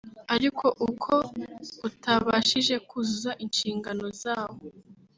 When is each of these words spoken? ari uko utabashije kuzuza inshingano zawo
ari 0.33 0.47
uko 0.91 1.13
utabashije 1.89 2.75
kuzuza 2.89 3.31
inshingano 3.43 4.05
zawo 4.21 4.57